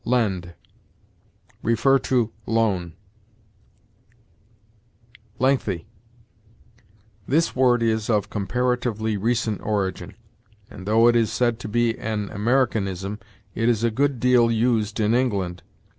LEND. 0.03 0.55
See 1.63 2.27
LOAN. 2.47 2.93
LENGTHY. 5.37 5.85
This 7.27 7.55
word 7.55 7.83
is 7.83 8.09
of 8.09 8.31
comparatively 8.31 9.15
recent 9.15 9.61
origin, 9.61 10.15
and, 10.71 10.87
though 10.87 11.07
it 11.07 11.15
is 11.15 11.31
said 11.31 11.59
to 11.59 11.67
be 11.67 11.95
an 11.99 12.31
Americanism, 12.31 13.19
it 13.53 13.69
is 13.69 13.83
a 13.83 13.91
good 13.91 14.19
deal 14.19 14.49
used 14.49 14.99
in 14.99 15.13
England. 15.13 15.61